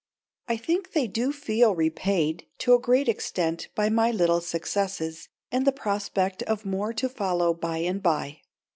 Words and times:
I 0.47 0.57
think 0.57 0.93
they 0.93 1.05
do 1.05 1.31
feel 1.31 1.75
repaid 1.75 2.47
to 2.57 2.73
a 2.73 2.79
great 2.79 3.07
extent 3.07 3.67
by 3.75 3.89
my 3.89 4.09
little 4.09 4.41
successes 4.41 5.29
and 5.51 5.63
the 5.63 5.71
prospect 5.71 6.41
of 6.41 6.65
more 6.65 6.91
to 6.93 7.07
follow 7.07 7.53
by 7.53 7.77
and 7.77 8.01
by. 8.01 8.39